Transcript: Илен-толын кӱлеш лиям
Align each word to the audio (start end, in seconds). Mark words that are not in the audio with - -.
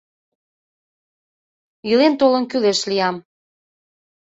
Илен-толын 1.91 2.43
кӱлеш 2.51 2.79
лиям 2.89 3.15